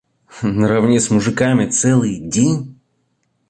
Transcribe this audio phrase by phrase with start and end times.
[0.41, 2.79] Наравне с мужиками целый день?